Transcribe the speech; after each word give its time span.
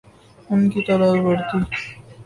ان 0.49 0.59
کی 0.71 0.79
تعداد 0.87 1.15
بڑھتی 1.25 1.57